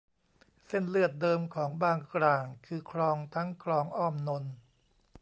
[0.65, 4.53] เส้นเลือดเดิมของบางกร่างคือคลอง ทั้งคลองอ้อมนนท์